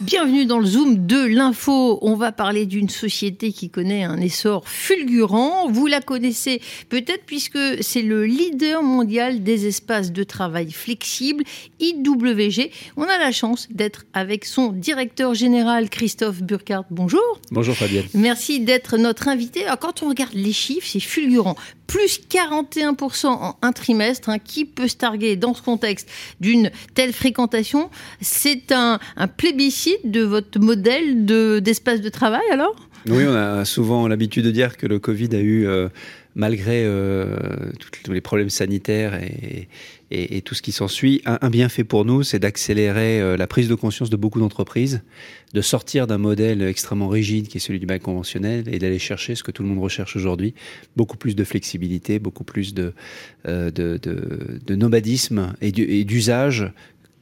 Bienvenue 0.00 0.46
dans 0.46 0.60
le 0.60 0.66
Zoom 0.66 1.06
de 1.08 1.24
l'info. 1.24 1.98
On 2.02 2.14
va 2.14 2.30
parler 2.30 2.66
d'une 2.66 2.88
société 2.88 3.50
qui 3.50 3.68
connaît 3.68 4.04
un 4.04 4.20
essor 4.20 4.62
fulgurant. 4.68 5.68
Vous 5.68 5.88
la 5.88 6.00
connaissez 6.00 6.62
peut-être 6.88 7.24
puisque 7.26 7.58
c'est 7.80 8.02
le 8.02 8.24
leader 8.24 8.84
mondial 8.84 9.42
des 9.42 9.66
espaces 9.66 10.12
de 10.12 10.22
travail 10.22 10.70
flexibles, 10.70 11.42
IWG. 11.80 12.70
On 12.96 13.02
a 13.02 13.18
la 13.18 13.32
chance 13.32 13.66
d'être 13.70 14.04
avec 14.12 14.44
son 14.44 14.70
directeur 14.70 15.34
général, 15.34 15.90
Christophe 15.90 16.42
Burkhardt. 16.44 16.86
Bonjour. 16.90 17.40
Bonjour 17.50 17.74
Fabienne. 17.74 18.06
Merci 18.14 18.60
d'être 18.60 18.98
notre 18.98 19.26
invité. 19.26 19.64
Alors, 19.64 19.80
quand 19.80 20.04
on 20.04 20.10
regarde 20.10 20.34
les 20.34 20.52
chiffres, 20.52 20.86
c'est 20.88 21.00
fulgurant 21.00 21.56
plus 21.88 22.20
41% 22.30 23.26
en 23.26 23.56
un 23.60 23.72
trimestre. 23.72 24.28
Hein. 24.28 24.38
Qui 24.38 24.64
peut 24.64 24.86
se 24.86 24.96
targuer 24.96 25.34
dans 25.34 25.54
ce 25.54 25.62
contexte 25.62 26.08
d'une 26.38 26.70
telle 26.94 27.12
fréquentation? 27.12 27.90
C'est 28.20 28.70
un, 28.70 29.00
plébiscite 29.36 30.08
de 30.08 30.22
votre 30.22 30.60
modèle 30.60 31.24
d'espace 31.24 32.00
de, 32.00 32.08
travail 32.08 32.44
alors? 32.52 32.76
Oui, 33.06 33.24
on 33.26 33.34
a 33.34 33.64
souvent 33.64 34.06
l'habitude 34.06 34.44
de 34.44 34.50
dire 34.50 34.76
que 34.76 34.86
le 34.86 35.00
Covid 35.00 35.34
a 35.34 35.40
eu... 35.40 35.66
Euh, 35.66 35.88
malgré 36.34 36.84
euh, 36.84 37.36
tous 38.02 38.12
les 38.12 38.20
problèmes 38.20 38.50
sanitaires 38.50 39.18
et, 39.20 40.40
tout 40.42 40.54
ce 40.54 40.62
qui 40.62 40.72
s'ensuit, 40.72 41.20
un, 41.26 41.38
un, 41.42 41.50
bienfait 41.50 41.84
pour 41.84 42.04
nous, 42.04 42.22
c'est 42.22 42.38
d'accélérer 42.38 43.20
euh, 43.20 43.36
la 43.36 43.46
prise 43.46 43.68
de 43.68 43.74
conscience 43.74 44.08
de 44.08 44.16
beaucoup 44.16 44.40
d'entreprises, 44.40 45.02
de 45.52 45.60
sortir 45.60 46.06
d'un 46.06 46.16
modèle 46.16 46.62
extrêmement 46.62 47.08
rigide 47.08 47.48
qui 47.48 47.58
est 47.58 47.60
celui 47.60 47.78
du 47.78 47.86
bail 47.86 48.00
conventionnel 48.00 48.64
et 48.72 48.78
d'aller 48.78 48.98
chercher 48.98 49.34
ce 49.34 49.42
que 49.42 49.50
tout 49.50 49.62
le 49.62 49.68
monde 49.68 49.80
recherche 49.80 50.16
aujourd'hui, 50.16 50.54
beaucoup 50.96 51.16
plus 51.18 51.36
de 51.36 51.44
flexibilité, 51.44 52.18
beaucoup 52.18 52.44
plus 52.44 52.72
de, 52.72 52.94
euh, 53.46 53.98
nomadisme 54.70 55.54
et 55.60 55.72
d'usage 55.72 56.72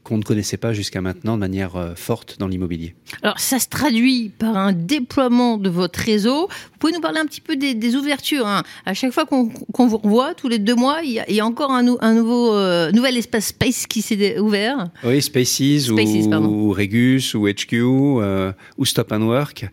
qu'on 0.06 0.18
ne 0.18 0.22
connaissait 0.22 0.56
pas 0.56 0.72
jusqu'à 0.72 1.00
maintenant 1.00 1.34
de 1.34 1.40
manière 1.40 1.74
euh, 1.74 1.96
forte 1.96 2.38
dans 2.38 2.46
l'immobilier. 2.46 2.94
Alors 3.22 3.40
ça 3.40 3.58
se 3.58 3.66
traduit 3.66 4.30
par 4.38 4.56
un 4.56 4.72
déploiement 4.72 5.58
de 5.58 5.68
votre 5.68 5.98
réseau. 5.98 6.46
Vous 6.46 6.78
pouvez 6.78 6.92
nous 6.92 7.00
parler 7.00 7.18
un 7.18 7.26
petit 7.26 7.40
peu 7.40 7.56
des, 7.56 7.96
ouvertures. 7.96 8.46
Hein. 8.46 8.62
À 8.84 8.94
chaque 8.94 9.10
fois 9.10 9.26
qu'on 9.26 9.50
vous 9.86 9.98
revoit, 9.98 10.34
tous 10.34 10.48
les 10.48 10.60
deux 10.60 10.76
mois, 10.76 11.00
il 11.02 11.10
y 11.28 11.40
a, 11.40 11.44
encore 11.44 11.72
un, 11.72 11.82
nouveau 11.82 12.54
euh, 12.54 12.92
nouvel 12.92 13.16
espace 13.16 13.46
Space 13.46 13.86
qui 13.88 14.00
s'est 14.00 14.38
ouvert. 14.38 14.90
Oui, 15.02 15.20
Spaces, 15.20 15.90
ou, 15.90 16.72
Regus 16.72 17.34
ou 17.34 17.48
HQ 17.48 17.72
euh, 17.72 18.52
ou 18.78 18.84
Stop 18.84 19.10
and 19.10 19.22
Work 19.22 19.66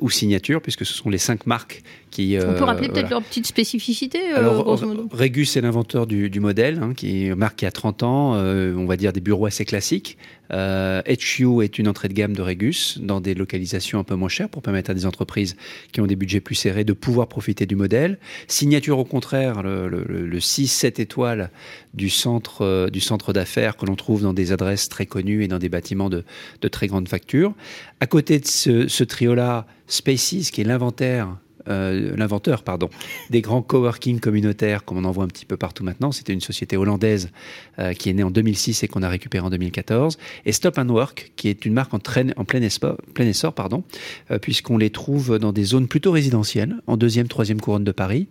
ou 0.00 0.10
Signature, 0.10 0.60
puisque 0.60 0.84
ce 0.84 0.92
sont 0.92 1.08
les 1.08 1.18
cinq 1.18 1.46
marques 1.46 1.82
qui... 2.10 2.36
On 2.40 2.54
peut 2.54 2.64
rappeler 2.64 2.88
peut-être 2.88 3.10
leur 3.10 3.22
petite 3.22 3.46
spécificité 3.46 4.32
Alors, 4.32 4.78
Regus 5.12 5.56
est 5.56 5.60
l'inventeur 5.60 6.06
du, 6.06 6.40
modèle, 6.40 6.80
hein, 6.82 6.92
qui 6.94 7.26
est 7.26 7.34
qui 7.56 7.66
a 7.66 7.70
30 7.70 8.02
ans, 8.02 8.32
on 8.34 8.86
va 8.86 8.96
dire 8.96 9.12
des 9.12 9.20
bureaux 9.20 9.46
assez 9.46 9.64
classique. 9.64 10.18
Euh, 10.52 11.02
HU 11.06 11.62
est 11.62 11.78
une 11.78 11.88
entrée 11.88 12.08
de 12.08 12.14
gamme 12.14 12.34
de 12.34 12.42
Regus 12.42 12.98
dans 13.00 13.20
des 13.20 13.34
localisations 13.34 13.98
un 13.98 14.04
peu 14.04 14.14
moins 14.14 14.28
chères 14.28 14.48
pour 14.48 14.62
permettre 14.62 14.90
à 14.90 14.94
des 14.94 15.06
entreprises 15.06 15.56
qui 15.92 16.00
ont 16.00 16.06
des 16.06 16.16
budgets 16.16 16.40
plus 16.40 16.54
serrés 16.54 16.84
de 16.84 16.92
pouvoir 16.92 17.28
profiter 17.28 17.66
du 17.66 17.76
modèle. 17.76 18.18
Signature 18.46 18.98
au 18.98 19.04
contraire, 19.04 19.62
le, 19.62 20.38
6-7 20.38 21.00
étoiles 21.00 21.50
du 21.94 22.08
centre, 22.08 22.62
euh, 22.62 22.88
du 22.88 23.00
centre 23.00 23.32
d'affaires 23.32 23.76
que 23.76 23.86
l'on 23.86 23.96
trouve 23.96 24.22
dans 24.22 24.32
des 24.32 24.52
adresses 24.52 24.88
très 24.88 25.06
connues 25.06 25.44
et 25.44 25.48
dans 25.48 25.58
des 25.58 25.68
bâtiments 25.68 26.10
de, 26.10 26.24
très 26.70 26.86
grande 26.86 27.08
facture. 27.08 27.54
À 28.00 28.06
côté 28.06 28.38
de 28.38 28.46
ce, 28.46 28.88
ce 28.88 29.04
trio-là, 29.04 29.66
Spaces, 29.86 30.50
qui 30.50 30.60
est 30.60 30.64
l'inventaire 30.64 31.38
euh, 31.68 32.14
l'inventeur 32.16 32.62
pardon, 32.62 32.88
des 33.30 33.40
grands 33.40 33.62
coworking 33.62 34.20
communautaires, 34.20 34.84
comme 34.84 34.98
on 34.98 35.04
en 35.04 35.10
voit 35.10 35.24
un 35.24 35.28
petit 35.28 35.46
peu 35.46 35.56
partout 35.56 35.84
maintenant. 35.84 36.12
C'était 36.12 36.32
une 36.32 36.40
société 36.40 36.76
hollandaise 36.76 37.30
euh, 37.78 37.92
qui 37.92 38.10
est 38.10 38.12
née 38.12 38.22
en 38.22 38.30
2006 38.30 38.82
et 38.82 38.88
qu'on 38.88 39.02
a 39.02 39.08
récupéré 39.08 39.44
en 39.44 39.50
2014. 39.50 40.18
Et 40.46 40.52
Stop 40.52 40.78
and 40.78 40.88
Work, 40.88 41.32
qui 41.36 41.48
est 41.48 41.64
une 41.64 41.72
marque 41.72 41.92
en, 41.94 41.98
en 41.98 42.44
plein, 42.44 42.62
essor, 42.62 42.96
plein 43.14 43.26
essor 43.26 43.52
pardon, 43.52 43.84
euh, 44.30 44.38
puisqu'on 44.38 44.78
les 44.78 44.90
trouve 44.90 45.38
dans 45.38 45.52
des 45.52 45.64
zones 45.64 45.88
plutôt 45.88 46.12
résidentielles, 46.12 46.76
en 46.86 46.96
deuxième, 46.96 47.28
troisième 47.28 47.60
couronne 47.60 47.84
de 47.84 47.92
Paris, 47.92 48.28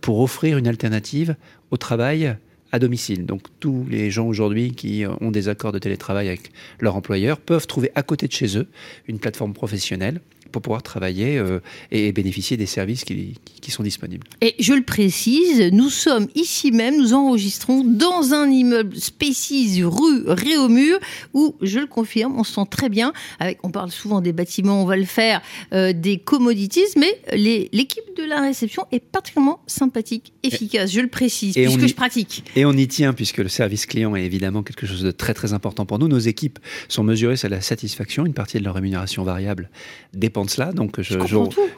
pour 0.00 0.20
offrir 0.20 0.58
une 0.58 0.68
alternative 0.68 1.34
au 1.70 1.76
travail 1.76 2.36
à 2.72 2.78
domicile. 2.78 3.26
Donc 3.26 3.42
tous 3.60 3.86
les 3.90 4.10
gens 4.10 4.26
aujourd'hui 4.26 4.72
qui 4.72 5.04
ont 5.20 5.30
des 5.30 5.48
accords 5.48 5.72
de 5.72 5.78
télétravail 5.78 6.28
avec 6.28 6.52
leur 6.80 6.96
employeur 6.96 7.38
peuvent 7.38 7.66
trouver 7.66 7.90
à 7.94 8.02
côté 8.02 8.26
de 8.26 8.32
chez 8.32 8.58
eux 8.58 8.68
une 9.06 9.18
plateforme 9.18 9.54
professionnelle 9.54 10.20
pour 10.50 10.62
pouvoir 10.62 10.82
travailler 10.82 11.38
euh, 11.38 11.60
et 11.90 12.12
bénéficier 12.12 12.56
des 12.56 12.66
services 12.66 13.04
qui, 13.04 13.34
qui, 13.60 13.70
sont 13.70 13.82
disponibles. 13.82 14.26
Et 14.40 14.54
je 14.58 14.72
le 14.72 14.82
précise, 14.82 15.70
nous 15.72 15.90
sommes 15.90 16.28
ici 16.34 16.72
même, 16.72 16.96
nous 16.96 17.14
enregistrons 17.14 17.84
dans 17.84 18.32
un 18.32 18.50
immeuble 18.50 18.96
Spaces 18.96 19.80
rue 19.82 20.22
Réaumur 20.26 20.98
où, 21.34 21.54
je 21.62 21.78
le 21.78 21.86
confirme, 21.86 22.38
on 22.38 22.44
se 22.44 22.54
sent 22.54 22.66
très 22.70 22.88
bien. 22.88 23.12
Avec, 23.38 23.58
on 23.62 23.70
parle 23.70 23.90
souvent 23.90 24.20
des 24.20 24.32
bâtiments, 24.32 24.82
on 24.82 24.86
va 24.86 24.96
le 24.96 25.04
faire, 25.04 25.42
euh, 25.72 25.92
des 25.92 26.18
commodities, 26.18 26.80
mais 26.96 27.20
l'équipe 27.32 28.16
de 28.16 28.24
la 28.24 28.40
réception 28.40 28.86
est 28.92 29.00
particulièrement 29.00 29.60
sympathique, 29.66 30.32
efficace, 30.42 30.90
je 30.90 31.00
le 31.00 31.08
précise, 31.08 31.56
et 31.56 31.64
puisque 31.64 31.86
je 31.86 31.94
pratique. 31.94 32.44
Et 32.56 32.64
on 32.64 32.72
y 32.72 32.88
tient, 32.88 33.12
puisque 33.12 33.38
le 33.38 33.48
service 33.48 33.86
client 33.86 34.16
est 34.16 34.24
évidemment 34.24 34.62
quelque 34.62 34.86
chose 34.86 35.02
de 35.02 35.10
très 35.10 35.34
très 35.34 35.52
important 35.52 35.86
pour 35.86 35.98
nous. 35.98 36.08
Nos 36.08 36.18
équipes 36.18 36.58
sont 36.88 37.02
mesurées 37.02 37.36
sur 37.36 37.48
la 37.48 37.60
satisfaction, 37.60 38.26
une 38.26 38.34
partie 38.34 38.58
de 38.58 38.64
leur 38.64 38.74
rémunération 38.74 39.24
variable 39.24 39.70
dépend 40.14 40.37
de 40.44 40.50
cela, 40.50 40.72
donc 40.72 41.00
je, 41.00 41.18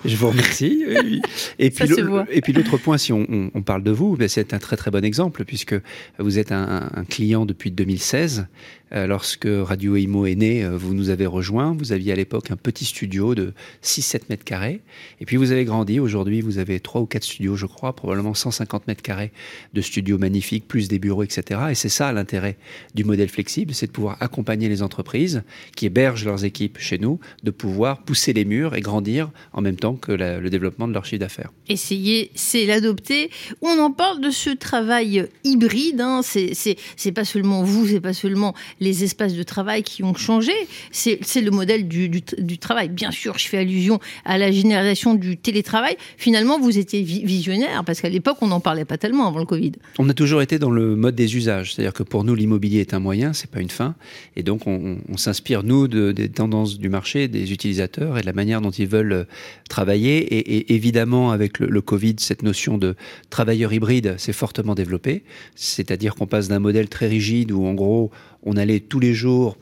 je, 0.04 0.16
vous 0.16 0.28
remercie. 0.28 0.84
et, 1.58 1.70
puis 1.70 1.88
et 2.30 2.40
puis 2.40 2.52
l'autre 2.52 2.76
point, 2.76 2.98
si 2.98 3.12
on, 3.12 3.50
parle 3.64 3.82
de 3.82 3.90
vous, 3.90 4.16
ben, 4.16 4.28
c'est 4.28 4.54
un 4.54 4.58
très 4.58 4.76
très 4.76 4.90
bon 4.90 5.04
exemple 5.04 5.44
puisque 5.44 5.74
vous 6.18 6.38
êtes 6.38 6.52
un, 6.52 6.90
un 6.94 7.04
client 7.04 7.46
depuis 7.46 7.70
2016 7.70 8.46
euh, 8.92 9.06
lorsque 9.06 9.46
Radio 9.46 9.94
Imo 9.94 10.26
est 10.26 10.34
né, 10.34 10.64
euh, 10.64 10.76
vous 10.76 10.94
nous 10.94 11.10
avez 11.10 11.26
rejoint. 11.26 11.76
Vous 11.78 11.92
aviez 11.92 12.12
à 12.12 12.16
l'époque 12.16 12.50
un 12.50 12.56
petit 12.56 12.84
studio 12.84 13.36
de 13.36 13.52
6-7 13.84 14.22
mètres 14.30 14.44
carrés. 14.44 14.80
Et 15.20 15.26
puis 15.26 15.36
vous 15.36 15.52
avez 15.52 15.64
grandi. 15.64 16.00
Aujourd'hui, 16.00 16.40
vous 16.40 16.58
avez 16.58 16.80
trois 16.80 17.00
ou 17.00 17.06
quatre 17.06 17.22
studios, 17.22 17.54
je 17.54 17.66
crois, 17.66 17.94
probablement 17.94 18.34
150 18.34 18.88
mètres 18.88 19.02
carrés 19.02 19.30
de 19.74 19.80
studios 19.80 20.18
magnifiques, 20.18 20.66
plus 20.66 20.88
des 20.88 20.98
bureaux, 20.98 21.22
etc. 21.22 21.60
Et 21.70 21.74
c'est 21.74 21.88
ça 21.88 22.12
l'intérêt 22.12 22.56
du 22.94 23.04
modèle 23.04 23.28
flexible, 23.28 23.74
c'est 23.74 23.86
de 23.86 23.92
pouvoir 23.92 24.16
accompagner 24.20 24.68
les 24.68 24.82
entreprises 24.82 25.42
qui 25.76 25.86
hébergent 25.86 26.24
leurs 26.24 26.44
équipes 26.44 26.78
chez 26.78 26.98
nous, 26.98 27.20
de 27.44 27.52
pouvoir 27.52 28.02
pousser 28.02 28.32
les 28.32 28.44
murs 28.50 28.74
et 28.74 28.80
grandir 28.80 29.30
en 29.52 29.60
même 29.60 29.76
temps 29.76 29.94
que 29.94 30.12
le 30.12 30.50
développement 30.50 30.88
de 30.88 30.92
leur 30.92 31.04
chiffre 31.04 31.20
d'affaires. 31.20 31.50
Essayer, 31.68 32.30
c'est 32.34 32.66
l'adopter. 32.66 33.30
On 33.62 33.78
en 33.78 33.92
parle 33.92 34.20
de 34.20 34.30
ce 34.30 34.50
travail 34.50 35.26
hybride. 35.44 36.00
Hein. 36.00 36.20
C'est 36.22 37.12
pas 37.12 37.24
seulement 37.24 37.62
vous, 37.62 37.86
c'est 37.86 38.00
pas 38.00 38.12
seulement 38.12 38.54
les 38.80 39.04
espaces 39.04 39.34
de 39.34 39.42
travail 39.42 39.82
qui 39.82 40.02
ont 40.02 40.14
changé. 40.14 40.52
C'est 40.90 41.40
le 41.40 41.50
modèle 41.50 41.88
du, 41.88 42.08
du, 42.08 42.58
travail. 42.58 42.88
Bien 42.88 43.10
sûr, 43.10 43.38
je 43.38 43.46
fais 43.46 43.58
allusion 43.58 44.00
à 44.24 44.36
la 44.38 44.50
génération 44.50 45.14
du 45.14 45.36
télétravail. 45.36 45.96
Finalement, 46.16 46.58
vous 46.58 46.78
étiez 46.78 47.02
visionnaire, 47.02 47.84
parce 47.84 48.00
qu'à 48.00 48.08
l'époque, 48.08 48.38
on 48.40 48.48
n'en 48.48 48.60
parlait 48.60 48.84
pas 48.84 48.98
tellement 48.98 49.28
avant 49.28 49.38
le 49.38 49.46
Covid. 49.46 49.72
On 49.98 50.08
a 50.08 50.14
toujours 50.14 50.42
été 50.42 50.58
dans 50.58 50.70
le 50.70 50.96
mode 50.96 51.14
des 51.14 51.36
usages. 51.36 51.74
C'est-à-dire 51.74 51.92
que 51.92 52.02
pour 52.02 52.24
nous, 52.24 52.34
l'immobilier 52.34 52.80
est 52.80 52.94
un 52.94 52.98
moyen, 52.98 53.32
c'est 53.32 53.50
pas 53.50 53.60
une 53.60 53.70
fin. 53.70 53.94
Et 54.36 54.42
donc, 54.42 54.66
on, 54.66 54.98
on 55.08 55.16
s'inspire, 55.16 55.62
nous, 55.62 55.88
de, 55.88 56.12
des 56.12 56.28
tendances 56.28 56.78
du 56.78 56.88
marché, 56.88 57.28
des 57.28 57.52
utilisateurs 57.52 58.18
et 58.18 58.20
de 58.22 58.26
la 58.26 58.32
manière 58.40 58.60
dont 58.62 58.70
ils 58.70 58.88
veulent 58.88 59.12
euh, 59.12 59.24
travailler. 59.68 60.16
Et, 60.38 60.74
évidemment, 60.74 61.30
avec 61.30 61.58
le, 61.58 61.80
Covid, 61.80 62.16
cette 62.18 62.42
notion 62.42 62.78
de 62.78 62.94
travailleur 63.28 63.72
hybride 63.72 64.18
s'est 64.18 64.32
fortement 64.32 64.74
développée. 64.74 65.24
C'est-à-dire 65.54 66.14
qu'on 66.14 66.26
passe 66.26 66.48
d'un 66.48 66.58
modèle 66.58 66.88
très 66.88 67.06
rigide 67.06 67.52
où, 67.52 67.66
en 67.66 67.74
gros, 67.74 68.10
on 68.42 68.56
allait 68.56 68.80
tous 68.80 69.00
les 69.00 69.12
jours 69.12 69.58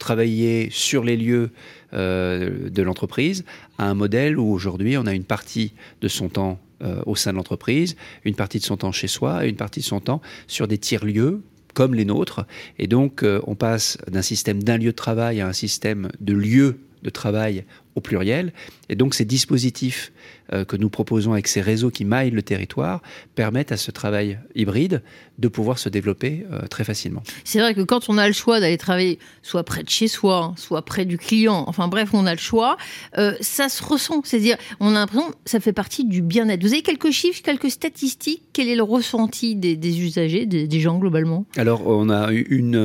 travailler 0.00 0.68
sur 0.70 1.04
les 1.04 1.16
lieux 1.16 1.50
euh, 1.92 2.70
de 2.70 2.82
l'entreprise 2.82 3.44
à 3.78 3.88
un 3.88 3.94
modèle 3.94 4.38
où 4.38 4.52
aujourd'hui 4.52 4.96
on 4.96 5.06
a 5.06 5.14
une 5.14 5.24
partie 5.24 5.72
de 6.00 6.06
son 6.06 6.28
temps 6.28 6.60
euh, 6.82 7.02
au 7.04 7.16
sein 7.16 7.32
de 7.32 7.36
l'entreprise, 7.36 7.96
une 8.24 8.36
partie 8.36 8.60
de 8.60 8.64
son 8.64 8.76
temps 8.76 8.92
chez 8.92 9.08
soi 9.08 9.44
et 9.44 9.48
une 9.48 9.56
partie 9.56 9.80
de 9.80 9.84
son 9.84 9.98
temps 9.98 10.20
sur 10.46 10.68
des 10.68 10.78
tiers-lieux 10.78 11.42
comme 11.74 11.94
les 11.94 12.04
nôtres. 12.04 12.46
Et 12.78 12.86
donc 12.86 13.24
on 13.46 13.54
passe 13.56 13.98
d'un 14.08 14.22
système 14.22 14.62
d'un 14.62 14.78
lieu 14.78 14.92
de 14.92 15.02
travail 15.06 15.40
à 15.40 15.48
un 15.48 15.52
système 15.52 16.10
de 16.20 16.34
lieux 16.34 16.78
de 17.02 17.10
travail 17.10 17.64
au 17.94 18.00
pluriel. 18.00 18.52
Et 18.88 18.96
donc 18.96 19.14
ces 19.14 19.24
dispositifs 19.24 20.12
euh, 20.54 20.64
que 20.64 20.76
nous 20.76 20.88
proposons 20.88 21.32
avec 21.32 21.46
ces 21.46 21.60
réseaux 21.60 21.90
qui 21.90 22.06
maillent 22.06 22.30
le 22.30 22.40
territoire 22.40 23.02
permettent 23.34 23.70
à 23.70 23.76
ce 23.76 23.90
travail 23.90 24.38
hybride 24.54 25.02
de 25.38 25.46
pouvoir 25.46 25.78
se 25.78 25.90
développer 25.90 26.46
euh, 26.50 26.66
très 26.68 26.84
facilement. 26.84 27.22
C'est 27.44 27.58
vrai 27.58 27.74
que 27.74 27.82
quand 27.82 28.08
on 28.08 28.16
a 28.16 28.26
le 28.26 28.32
choix 28.32 28.58
d'aller 28.58 28.78
travailler 28.78 29.18
soit 29.42 29.62
près 29.62 29.82
de 29.82 29.90
chez 29.90 30.08
soi, 30.08 30.54
soit 30.56 30.80
près 30.86 31.04
du 31.04 31.18
client, 31.18 31.64
enfin 31.66 31.86
bref, 31.88 32.10
on 32.14 32.24
a 32.24 32.32
le 32.32 32.40
choix, 32.40 32.78
euh, 33.18 33.34
ça 33.42 33.68
se 33.68 33.84
ressent. 33.84 34.22
C'est-à-dire, 34.24 34.56
on 34.80 34.96
a 34.96 35.00
l'impression 35.00 35.28
que 35.28 35.36
ça 35.44 35.60
fait 35.60 35.74
partie 35.74 36.06
du 36.06 36.22
bien-être. 36.22 36.62
Vous 36.62 36.72
avez 36.72 36.80
quelques 36.80 37.10
chiffres, 37.10 37.42
quelques 37.42 37.70
statistiques? 37.70 38.44
Quel 38.54 38.68
est 38.68 38.76
le 38.76 38.82
ressenti 38.82 39.54
des, 39.54 40.00
usagers, 40.00 40.46
des, 40.46 40.80
gens 40.80 40.98
globalement? 40.98 41.44
Alors, 41.58 41.86
on 41.86 42.08
a 42.08 42.32
une, 42.32 42.76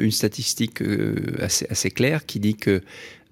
une 0.00 0.10
statistique 0.10 0.82
assez, 1.40 1.66
assez 1.70 1.90
claire 1.90 2.26
qui 2.26 2.40
dit 2.40 2.56
que 2.56 2.82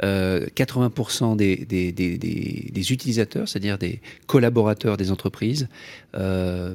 80% 0.02 1.29
60% 1.36 2.72
des, 2.72 2.92
utilisateurs, 2.92 3.48
c'est-à-dire 3.48 3.78
des 3.78 4.00
collaborateurs 4.26 4.96
des 4.96 5.10
entreprises, 5.10 5.68
euh, 6.14 6.74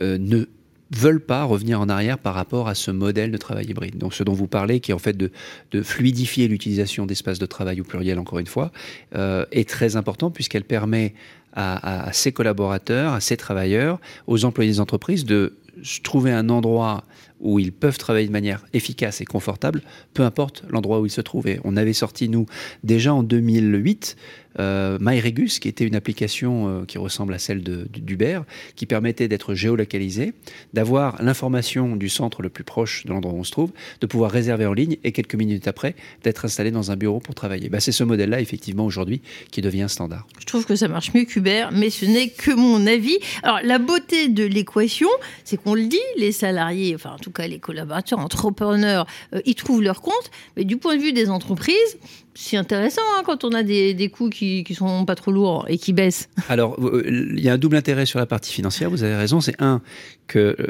euh, 0.00 0.18
ne 0.18 0.46
veulent 0.90 1.24
pas 1.24 1.44
revenir 1.44 1.80
en 1.80 1.88
arrière 1.88 2.18
par 2.18 2.34
rapport 2.34 2.68
à 2.68 2.74
ce 2.74 2.90
modèle 2.90 3.30
de 3.30 3.36
travail 3.36 3.66
hybride. 3.66 3.98
Donc 3.98 4.14
ce 4.14 4.22
dont 4.22 4.32
vous 4.32 4.46
parlez, 4.46 4.80
qui 4.80 4.90
est 4.90 4.94
en 4.94 4.98
fait 4.98 5.16
de, 5.16 5.30
de 5.70 5.82
fluidifier 5.82 6.48
l'utilisation 6.48 7.04
d'espaces 7.04 7.38
de 7.38 7.46
travail 7.46 7.80
au 7.80 7.84
pluriel, 7.84 8.18
encore 8.18 8.38
une 8.38 8.46
fois, 8.46 8.72
euh, 9.14 9.44
est 9.52 9.68
très 9.68 9.96
important 9.96 10.30
puisqu'elle 10.30 10.64
permet 10.64 11.14
à, 11.52 12.04
à, 12.04 12.08
à, 12.08 12.12
ses 12.12 12.32
collaborateurs, 12.32 13.12
à 13.12 13.20
ses 13.20 13.36
travailleurs, 13.36 14.00
aux 14.26 14.44
employés 14.44 14.70
des 14.70 14.80
entreprises 14.80 15.24
de 15.24 15.54
trouver 16.02 16.32
un 16.32 16.48
endroit 16.48 17.04
où 17.40 17.58
ils 17.58 17.72
peuvent 17.72 17.98
travailler 17.98 18.26
de 18.26 18.32
manière 18.32 18.64
efficace 18.72 19.20
et 19.20 19.24
confortable, 19.24 19.82
peu 20.14 20.22
importe 20.22 20.64
l'endroit 20.68 21.00
où 21.00 21.06
ils 21.06 21.10
se 21.10 21.20
trouvent. 21.20 21.48
Et 21.48 21.60
on 21.64 21.76
avait 21.76 21.92
sorti, 21.92 22.28
nous, 22.28 22.46
déjà 22.82 23.14
en 23.14 23.22
2008, 23.22 24.16
euh, 24.60 24.98
MyRegus, 25.00 25.60
qui 25.60 25.68
était 25.68 25.84
une 25.84 25.94
application 25.94 26.68
euh, 26.68 26.84
qui 26.84 26.98
ressemble 26.98 27.32
à 27.34 27.38
celle 27.38 27.62
d'Uber, 27.62 28.40
qui 28.74 28.86
permettait 28.86 29.28
d'être 29.28 29.54
géolocalisé, 29.54 30.32
d'avoir 30.74 31.22
l'information 31.22 31.94
du 31.94 32.08
centre 32.08 32.42
le 32.42 32.48
plus 32.48 32.64
proche 32.64 33.04
de 33.04 33.10
l'endroit 33.10 33.32
où 33.32 33.38
on 33.38 33.44
se 33.44 33.52
trouve, 33.52 33.72
de 34.00 34.06
pouvoir 34.06 34.30
réserver 34.30 34.66
en 34.66 34.72
ligne 34.72 34.96
et 35.04 35.12
quelques 35.12 35.36
minutes 35.36 35.68
après, 35.68 35.94
d'être 36.24 36.44
installé 36.44 36.70
dans 36.70 36.90
un 36.90 36.96
bureau 36.96 37.20
pour 37.20 37.34
travailler. 37.34 37.68
Bah, 37.68 37.80
C'est 37.80 37.92
ce 37.92 38.04
modèle-là, 38.04 38.40
effectivement, 38.40 38.84
aujourd'hui, 38.84 39.20
qui 39.52 39.60
devient 39.60 39.86
standard. 39.88 40.26
Je 40.40 40.46
trouve 40.46 40.66
que 40.66 40.74
ça 40.74 40.88
marche 40.88 41.14
mieux 41.14 41.24
qu'Uber, 41.24 41.66
mais 41.72 41.90
ce 41.90 42.04
n'est 42.04 42.30
que 42.30 42.50
mon 42.50 42.86
avis. 42.86 43.18
Alors, 43.42 43.60
la 43.62 43.78
beauté 43.78 44.28
de 44.28 44.44
l'équation, 44.44 45.08
c'est 45.44 45.56
qu'on 45.62 45.74
le 45.74 45.86
dit, 45.86 45.98
les 46.16 46.32
salariés, 46.32 46.94
enfin, 46.94 47.10
en 47.10 47.18
tout 47.28 47.42
cas, 47.42 47.46
les 47.46 47.58
collaborateurs, 47.58 48.18
entrepreneurs, 48.18 49.06
euh, 49.34 49.40
ils 49.44 49.54
trouvent 49.54 49.82
leur 49.82 50.00
compte, 50.00 50.30
mais 50.56 50.64
du 50.64 50.76
point 50.76 50.96
de 50.96 51.02
vue 51.02 51.12
des 51.12 51.28
entreprises, 51.30 51.98
c'est 52.34 52.56
intéressant 52.56 53.02
hein, 53.16 53.22
quand 53.24 53.44
on 53.44 53.52
a 53.52 53.62
des, 53.62 54.10
coûts 54.10 54.30
qui, 54.30 54.64
qui 54.64 54.74
sont 54.74 55.04
pas 55.04 55.14
trop 55.14 55.30
lourds 55.30 55.66
et 55.68 55.76
qui 55.76 55.92
baissent. 55.92 56.28
Alors, 56.48 56.78
il 57.04 57.40
y 57.40 57.48
a 57.48 57.52
un 57.52 57.58
double 57.58 57.76
intérêt 57.76 58.06
sur 58.06 58.18
la 58.18 58.26
partie 58.26 58.52
financière, 58.52 58.90
vous 58.90 59.02
avez 59.02 59.16
raison. 59.16 59.40
C'est 59.40 59.60
un, 59.60 59.82
que 60.26 60.56
euh, 60.58 60.64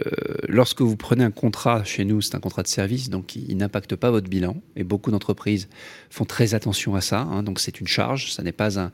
lorsque 0.49 0.81
vous 0.81 0.97
prenez 0.97 1.23
un 1.25 1.31
contrat 1.31 1.85
chez 1.85 2.05
nous, 2.05 2.21
c'est 2.21 2.35
un 2.35 2.41
contrat 2.41 2.63
de 2.63 2.69
service, 2.69 3.11
donc 3.11 3.37
il, 3.37 3.57
n'impacte 3.57 3.95
pas 3.97 4.11
votre 4.11 4.29
bilan. 4.29 4.57
Et 4.77 4.85
beaucoup 4.85 5.11
d'entreprises 5.11 5.69
font 6.11 6.25
très 6.25 6.55
attention 6.55 6.95
à 6.95 7.01
ça. 7.01 7.21
Hein, 7.21 7.43
donc 7.43 7.61
c'est 7.61 7.81
une 7.81 7.87
charge, 7.87 8.33
ça 8.33 8.43
n'est 8.43 8.53
pas 8.53 8.81
un, 8.81 8.91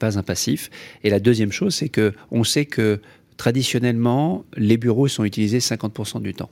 pas 0.00 0.18
un 0.18 0.22
passif. 0.22 0.70
Et 1.02 1.10
la 1.10 1.20
deuxième 1.20 1.52
chose, 1.52 1.74
c'est 1.74 1.90
que 1.90 2.12
on 2.30 2.42
sait 2.42 2.64
que 2.64 3.00
traditionnellement, 3.36 4.44
les 4.56 4.76
bureaux 4.76 5.08
sont 5.08 5.24
utilisés 5.24 5.58
50% 5.58 6.22
du 6.22 6.34
temps. 6.34 6.50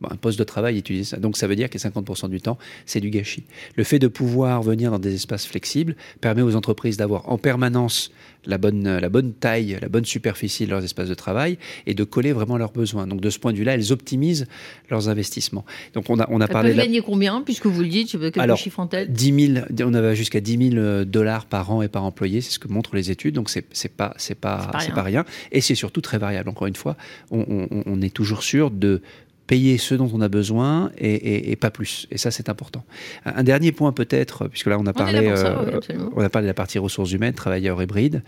Bon, 0.00 0.08
un 0.10 0.16
poste 0.16 0.38
de 0.38 0.44
travail 0.44 0.78
utilise 0.78 1.08
ça. 1.08 1.16
Donc 1.16 1.36
ça 1.36 1.46
veut 1.46 1.56
dire 1.56 1.68
que 1.68 1.78
50% 1.78 2.28
du 2.28 2.40
temps, 2.40 2.56
c'est 2.86 3.00
du 3.00 3.10
gâchis. 3.10 3.42
Le 3.76 3.82
fait 3.82 3.98
de 3.98 4.06
pouvoir 4.06 4.62
venir 4.62 4.90
dans 4.92 4.98
des 4.98 5.14
espaces 5.14 5.46
flexibles 5.46 5.96
permet 6.20 6.42
aux 6.42 6.54
entreprises 6.54 6.96
d'avoir 6.96 7.28
en 7.28 7.36
permanence 7.36 8.12
la 8.44 8.58
bonne, 8.58 8.98
la 8.98 9.08
bonne 9.08 9.32
taille, 9.32 9.76
la 9.80 9.88
bonne 9.88 10.04
superficie 10.04 10.64
de 10.64 10.70
leurs 10.70 10.84
espaces 10.84 11.08
de 11.08 11.14
travail 11.14 11.58
et 11.86 11.94
de 11.94 12.04
coller 12.04 12.32
vraiment 12.32 12.56
leurs 12.56 12.72
besoins. 12.72 13.06
Donc 13.06 13.20
de 13.20 13.28
ce 13.30 13.38
point 13.38 13.52
de 13.52 13.58
vue-là, 13.58 13.74
elles 13.74 13.92
optimisent 13.92 14.46
leurs 14.88 15.08
investissements. 15.08 15.64
Donc 15.94 16.08
on 16.08 16.20
a, 16.20 16.26
on 16.30 16.40
a 16.40 16.44
elles 16.44 16.50
parlé... 16.50 16.68
Peuvent 16.70 16.76
de 16.76 16.80
la... 16.80 16.86
gagner 16.86 17.00
combien, 17.00 17.42
puisque 17.42 17.66
vous 17.66 17.82
le 17.82 17.88
dites, 17.88 18.12
quelques 18.12 18.38
Alors, 18.38 18.56
chiffres 18.56 18.80
en 18.80 18.86
tête? 18.86 19.12
10 19.12 19.52
000, 19.54 19.66
on 19.82 19.94
avait 19.94 20.14
jusqu'à 20.14 20.40
10 20.40 20.70
000 20.72 21.04
dollars 21.04 21.46
par 21.46 21.70
an 21.72 21.82
et 21.82 21.88
par 21.88 22.04
employé, 22.04 22.40
c'est 22.40 22.52
ce 22.52 22.58
que 22.58 22.68
montrent 22.68 22.94
les 22.94 23.10
études, 23.10 23.34
donc 23.34 23.50
c'est 23.50 23.62
pas, 23.88 24.14
pas, 24.40 24.68
pas, 24.72 24.80
c'est 24.80 24.94
pas 24.94 25.02
rien. 25.02 25.24
Et 25.52 25.60
c'est 25.60 25.74
surtout 25.74 26.00
très 26.00 26.18
variable. 26.18 26.48
Encore 26.48 26.68
une 26.68 26.76
fois, 26.76 26.96
on, 27.30 27.44
on, 27.70 27.82
on 27.86 28.00
est 28.02 28.14
toujours 28.14 28.42
sûr 28.42 28.70
de 28.70 29.02
payer 29.48 29.78
ce 29.78 29.94
dont 29.96 30.10
on 30.12 30.20
a 30.20 30.28
besoin 30.28 30.92
et, 30.98 31.12
et, 31.14 31.50
et 31.50 31.56
pas 31.56 31.70
plus. 31.70 32.06
Et 32.12 32.18
ça, 32.18 32.30
c'est 32.30 32.48
important. 32.48 32.84
Un, 33.24 33.38
un, 33.38 33.42
dernier 33.42 33.72
point 33.72 33.92
peut-être, 33.92 34.46
puisque 34.46 34.66
là, 34.66 34.78
on 34.78 34.86
a, 34.86 34.90
on 34.90 34.92
parlé, 34.92 35.34
ça, 35.34 35.58
euh, 35.58 35.80
oui, 35.88 35.96
on 36.14 36.20
a 36.22 36.28
parlé 36.28 36.44
de 36.46 36.50
la 36.50 36.54
partie 36.54 36.78
ressources 36.78 37.10
humaines, 37.10 37.32
travailleurs 37.32 37.82
hybrides, 37.82 38.22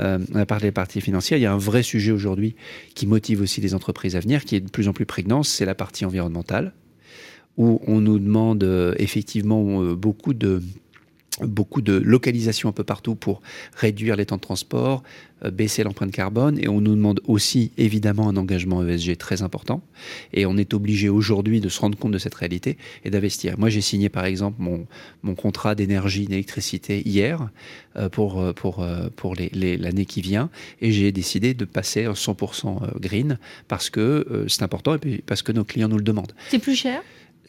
euh, 0.00 0.18
on 0.34 0.38
a 0.38 0.46
parlé 0.46 0.62
de 0.62 0.68
la 0.68 0.72
partie 0.72 1.00
financière. 1.00 1.38
Il 1.38 1.42
y 1.42 1.46
a 1.46 1.52
un 1.52 1.58
vrai 1.58 1.82
sujet 1.82 2.10
aujourd'hui 2.10 2.56
qui 2.94 3.06
motive 3.06 3.42
aussi 3.42 3.60
les 3.60 3.74
entreprises 3.74 4.16
à 4.16 4.20
venir, 4.20 4.44
qui 4.44 4.56
est 4.56 4.60
de 4.60 4.70
plus 4.70 4.88
en 4.88 4.94
plus 4.94 5.06
prégnant, 5.06 5.42
c'est 5.42 5.66
la 5.66 5.74
partie 5.74 6.06
environnementale, 6.06 6.72
où 7.58 7.80
on 7.86 8.00
nous 8.00 8.18
demande 8.18 8.64
euh, 8.64 8.94
effectivement 8.96 9.94
beaucoup 9.94 10.32
de 10.32 10.62
beaucoup 11.40 11.80
de 11.80 11.94
localisation 11.94 12.68
un 12.68 12.72
peu 12.72 12.84
partout 12.84 13.14
pour 13.14 13.40
réduire 13.74 14.16
les 14.16 14.26
temps 14.26 14.36
de 14.36 14.42
transport, 14.42 15.02
euh, 15.44 15.50
baisser 15.50 15.82
l'empreinte 15.82 16.12
carbone 16.12 16.58
et 16.58 16.68
on 16.68 16.80
nous 16.80 16.94
demande 16.94 17.20
aussi 17.26 17.72
évidemment 17.78 18.28
un 18.28 18.36
engagement 18.36 18.86
ESG 18.86 19.16
très 19.16 19.42
important 19.42 19.82
et 20.34 20.44
on 20.44 20.56
est 20.56 20.74
obligé 20.74 21.08
aujourd'hui 21.08 21.60
de 21.60 21.68
se 21.68 21.80
rendre 21.80 21.96
compte 21.98 22.12
de 22.12 22.18
cette 22.18 22.34
réalité 22.34 22.76
et 23.04 23.10
d'investir. 23.10 23.58
Moi 23.58 23.70
j'ai 23.70 23.80
signé 23.80 24.08
par 24.08 24.26
exemple 24.26 24.56
mon, 24.60 24.86
mon 25.22 25.34
contrat 25.34 25.74
d'énergie, 25.74 26.26
d'électricité 26.26 27.02
hier 27.08 27.48
euh, 27.96 28.08
pour, 28.08 28.52
pour, 28.54 28.86
pour 29.16 29.34
l'année 29.34 30.04
qui 30.04 30.20
vient 30.20 30.50
et 30.80 30.92
j'ai 30.92 31.12
décidé 31.12 31.54
de 31.54 31.64
passer 31.64 32.06
en 32.06 32.12
100% 32.12 32.98
green 33.00 33.38
parce 33.68 33.90
que 33.90 34.00
euh, 34.30 34.48
c'est 34.48 34.62
important 34.62 34.96
et 34.96 35.22
parce 35.24 35.42
que 35.42 35.52
nos 35.52 35.64
clients 35.64 35.88
nous 35.88 35.98
le 35.98 36.04
demandent. 36.04 36.32
C'est 36.50 36.58
plus 36.58 36.76
cher? 36.76 37.02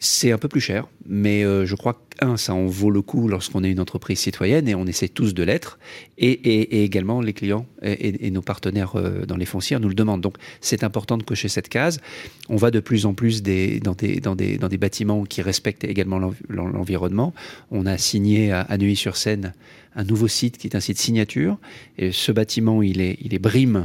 C'est 0.04 0.32
un 0.32 0.38
peu 0.38 0.48
plus 0.48 0.60
cher, 0.60 0.86
mais 1.06 1.44
euh, 1.44 1.64
je 1.64 1.74
crois 1.74 1.98
qu'un, 2.18 2.36
ça 2.36 2.52
en 2.54 2.66
vaut 2.66 2.90
le 2.90 3.00
coup 3.00 3.26
lorsqu'on 3.26 3.64
est 3.64 3.70
une 3.70 3.80
entreprise 3.80 4.18
citoyenne 4.18 4.68
et 4.68 4.74
on 4.74 4.86
essaie 4.86 5.08
tous 5.08 5.32
de 5.32 5.42
l'être, 5.42 5.78
et, 6.18 6.84
également 6.84 7.20
les 7.20 7.32
clients 7.32 7.66
et, 7.82 8.30
nos 8.30 8.42
partenaires 8.42 8.96
euh, 8.96 9.24
dans 9.24 9.36
les 9.36 9.46
foncières 9.46 9.80
nous 9.80 9.88
le 9.88 9.94
demandent. 9.94 10.20
Donc 10.20 10.36
c'est 10.60 10.84
important 10.84 11.16
de 11.16 11.22
cocher 11.22 11.48
cette 11.48 11.68
case. 11.68 12.00
On 12.48 12.56
va 12.56 12.70
de 12.70 12.80
plus 12.80 13.06
en 13.06 13.14
plus 13.14 13.42
dans, 13.42 13.94
des, 13.94 14.78
bâtiments 14.78 15.24
qui 15.24 15.40
respectent 15.42 15.84
également 15.84 16.20
l'environnement. 16.48 17.32
On 17.70 17.86
a 17.86 17.96
signé 17.96 18.52
à, 18.52 18.60
à 18.60 18.76
Neuilly-sur-Seine 18.76 19.54
un 19.96 20.04
nouveau 20.04 20.28
site 20.28 20.58
qui 20.58 20.66
est 20.66 20.76
un 20.76 20.80
site 20.80 20.98
signature, 20.98 21.56
et 21.98 22.12
ce 22.12 22.32
bâtiment, 22.32 22.82
il 22.82 23.00
est, 23.00 23.16
il 23.20 23.34
est 23.34 23.38
BRIM 23.38 23.76
euh, 23.76 23.84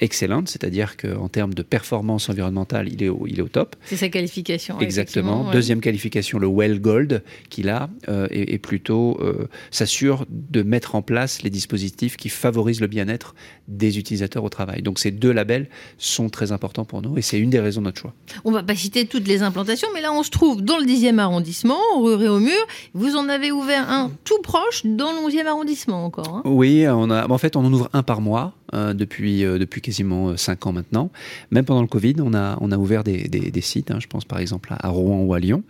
excellente, 0.00 0.48
c'est-à-dire 0.48 0.96
qu'en 0.96 1.28
termes 1.28 1.54
de 1.54 1.62
performance 1.62 2.28
environnementale, 2.28 2.88
il 2.92 3.02
est 3.02 3.08
au, 3.08 3.26
il 3.26 3.38
est 3.38 3.42
au 3.42 3.48
top. 3.48 3.76
C'est 3.84 3.96
sa 3.96 4.08
qualification. 4.08 4.78
Exactement. 4.80 5.50
Deuxième 5.50 5.80
qualification, 5.80 6.38
le 6.38 6.46
Well 6.46 6.80
Gold, 6.80 7.22
qu'il 7.48 7.68
a, 7.68 7.88
euh, 8.08 8.26
et, 8.30 8.54
et, 8.54 8.58
plutôt 8.58 9.18
euh, 9.20 9.48
s'assure 9.70 10.26
de 10.28 10.62
mettre 10.62 10.94
en 10.94 11.02
place 11.02 11.42
les 11.42 11.50
dispositifs 11.50 12.16
qui 12.16 12.28
favorisent 12.28 12.80
le 12.80 12.86
bien-être 12.86 13.34
des 13.68 13.98
utilisateurs 13.98 14.44
au 14.44 14.48
travail. 14.48 14.82
Donc 14.82 14.98
ces 14.98 15.10
deux 15.10 15.32
labels 15.32 15.68
sont 15.98 16.28
très 16.28 16.52
importants 16.52 16.84
pour 16.84 17.02
nous 17.02 17.16
et 17.18 17.22
c'est 17.22 17.38
une 17.38 17.50
des 17.50 17.60
raisons 17.60 17.80
de 17.80 17.86
notre 17.86 18.00
choix. 18.00 18.14
On 18.44 18.52
va 18.52 18.62
pas 18.62 18.74
citer 18.74 19.06
toutes 19.06 19.26
les 19.26 19.42
implantations, 19.42 19.88
mais 19.94 20.00
là 20.00 20.12
on 20.12 20.22
se 20.22 20.30
trouve 20.30 20.62
dans 20.62 20.78
le 20.78 20.84
10e 20.84 21.18
arrondissement, 21.18 21.78
rue 21.96 22.14
Réaumur. 22.14 22.66
Vous 22.94 23.16
en 23.16 23.28
avez 23.28 23.52
ouvert 23.52 23.90
un 23.90 24.10
tout 24.24 24.40
proche 24.42 24.84
dans 24.84 25.12
le 25.12 25.18
11e 25.28 25.46
arrondissement 25.46 26.04
encore. 26.04 26.36
Hein 26.36 26.42
oui, 26.44 26.86
on 26.88 27.10
a, 27.10 27.28
en 27.28 27.38
fait 27.38 27.56
on 27.56 27.64
en 27.64 27.72
ouvre 27.72 27.88
un 27.92 28.02
par 28.02 28.20
mois 28.20 28.54
euh, 28.74 28.94
depuis, 28.94 29.44
euh, 29.44 29.58
depuis 29.58 29.80
quasiment 29.80 30.36
5 30.36 30.66
ans 30.66 30.72
maintenant. 30.72 31.10
Même 31.50 31.64
pendant 31.64 31.82
le 31.82 31.86
Covid, 31.86 32.16
on 32.20 32.34
a, 32.34 32.58
on 32.60 32.72
a 32.72 32.76
ouvert 32.76 33.04
des, 33.04 33.28
des, 33.28 33.60
sites, 33.60 33.90
hein, 33.90 33.98
je 34.00 34.06
pense 34.06 34.24
par 34.24 34.38
exemple 34.38 34.74
à 34.76 34.88
Rouen 34.88 35.22
ou 35.22 35.34
à 35.34 35.38
Lyon. 35.38 35.62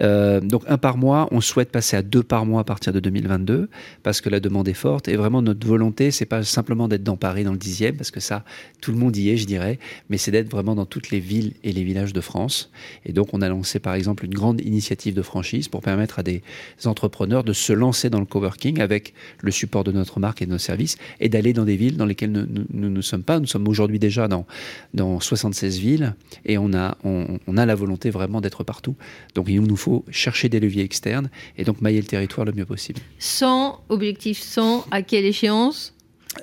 Euh, 0.00 0.40
donc 0.40 0.62
un 0.68 0.78
par 0.78 0.96
mois, 0.96 1.28
on 1.30 1.40
souhaite 1.40 1.70
passer 1.70 1.96
à 1.96 2.02
deux 2.02 2.22
par 2.22 2.46
mois 2.46 2.60
à 2.60 2.64
partir 2.64 2.92
de 2.92 3.00
2022 3.00 3.68
parce 4.02 4.20
que 4.20 4.28
la 4.28 4.40
demande 4.40 4.68
est 4.68 4.74
forte 4.74 5.08
et 5.08 5.16
vraiment 5.16 5.42
notre 5.42 5.66
volonté, 5.66 6.10
c'est 6.10 6.26
pas 6.26 6.42
simplement 6.42 6.88
d'être 6.88 7.02
dans 7.02 7.16
Paris, 7.16 7.44
dans 7.44 7.52
le 7.52 7.58
10e, 7.58 7.96
parce 7.96 8.10
que 8.10 8.20
ça, 8.20 8.44
tout 8.80 8.92
le 8.92 8.98
monde 8.98 9.16
y 9.16 9.30
est, 9.30 9.36
je 9.36 9.46
dirais, 9.46 9.78
mais 10.10 10.18
c'est 10.18 10.30
d'être 10.30 10.50
vraiment 10.50 10.74
dans 10.74 10.86
toutes 10.86 11.10
les 11.10 11.20
villes 11.20 11.54
et 11.64 11.72
les 11.72 11.84
villages 11.84 12.12
de 12.12 12.20
France. 12.20 12.70
Et 13.06 13.12
donc 13.12 13.28
on 13.32 13.40
a 13.40 13.48
lancé 13.48 13.78
par 13.78 13.94
exemple 13.94 14.24
une 14.24 14.34
grande 14.34 14.60
initiative 14.60 15.14
de 15.14 15.22
franchise 15.22 15.68
pour 15.68 15.80
permettre 15.80 16.18
à 16.18 16.22
des 16.22 16.42
entrepreneurs 16.84 17.44
de 17.44 17.52
se 17.52 17.72
lancer 17.72 18.10
dans 18.10 18.20
le 18.20 18.26
coworking 18.26 18.80
avec 18.80 19.14
le 19.40 19.50
support 19.50 19.84
de 19.84 19.92
notre 19.92 20.20
marque 20.20 20.42
et 20.42 20.46
de 20.46 20.50
nos 20.50 20.58
services 20.58 20.96
et 21.20 21.28
d'aller 21.28 21.52
dans 21.52 21.64
des 21.64 21.76
villes 21.76 21.96
dans 21.96 22.06
lesquelles 22.06 22.32
nous 22.32 22.41
ne 22.46 22.62
nous, 22.72 22.90
nous, 22.90 23.02
sommes 23.02 23.22
pas. 23.22 23.40
Nous 23.40 23.46
sommes 23.46 23.66
aujourd'hui 23.68 23.98
déjà 23.98 24.28
dans, 24.28 24.46
dans 24.94 25.20
76 25.20 25.78
villes 25.78 26.14
et 26.44 26.58
on 26.58 26.72
a, 26.74 26.96
on, 27.04 27.38
on 27.46 27.56
a 27.56 27.66
la 27.66 27.74
volonté 27.74 28.10
vraiment 28.10 28.40
d'être 28.40 28.64
partout. 28.64 28.94
Donc 29.34 29.46
il 29.48 29.60
nous 29.60 29.76
faut 29.76 30.04
chercher 30.10 30.48
des 30.48 30.60
leviers 30.60 30.84
externes 30.84 31.30
et 31.56 31.64
donc 31.64 31.80
mailler 31.80 32.00
le 32.00 32.06
territoire 32.06 32.44
le 32.44 32.52
mieux 32.52 32.66
possible. 32.66 33.00
100, 33.18 33.84
objectif 33.88 34.40
100, 34.40 34.86
à 34.90 35.02
quelle 35.02 35.24
échéance? 35.24 35.94